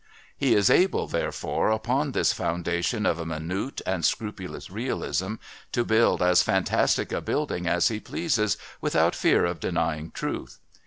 He 0.35 0.55
is 0.55 0.71
able, 0.71 1.05
therefore, 1.05 1.69
upon 1.69 2.13
this 2.13 2.33
foundation 2.33 3.05
of 3.05 3.19
a 3.19 3.25
minute 3.27 3.83
and 3.85 4.03
scrupulous 4.03 4.71
realism 4.71 5.35
to 5.73 5.85
build 5.85 6.23
as 6.23 6.41
fantastic 6.41 7.11
a 7.11 7.21
building 7.21 7.67
as 7.67 7.89
he 7.89 7.99
pleases 7.99 8.57
without 8.81 9.13
fear 9.13 9.45
of 9.45 9.59
denying 9.59 10.09
Truth. 10.09 10.57